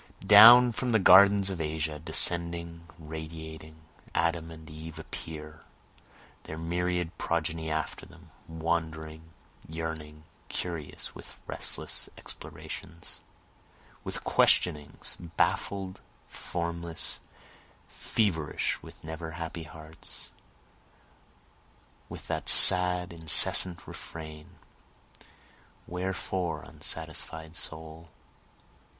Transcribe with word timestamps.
Down 0.25 0.71
from 0.71 0.93
the 0.93 0.97
gardens 0.97 1.51
of 1.51 1.61
Asia 1.61 1.99
descending 1.99 2.87
radiating, 2.97 3.75
Adam 4.15 4.49
and 4.49 4.67
Eve 4.67 4.97
appear, 4.97 5.61
then 5.61 5.61
their 6.45 6.57
myriad 6.57 7.15
progeny 7.19 7.69
after 7.69 8.07
them, 8.07 8.31
Wandering, 8.47 9.29
yearning, 9.67 10.23
curious, 10.49 11.13
with 11.13 11.39
restless 11.45 12.09
explorations, 12.17 13.21
With 14.03 14.23
questionings, 14.23 15.17
baffled, 15.37 16.01
formless, 16.27 17.19
feverish, 17.87 18.81
with 18.81 19.03
never 19.03 19.29
happy 19.33 19.61
hearts, 19.65 20.31
With 22.09 22.25
that 22.27 22.49
sad 22.49 23.13
incessant 23.13 23.85
refrain, 23.85 24.55
Wherefore 25.85 26.63
unsatisfied 26.63 27.55
soul? 27.55 28.09